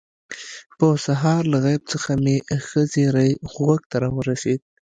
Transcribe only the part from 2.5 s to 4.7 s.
ښه زیری غوږ ته راورسېد.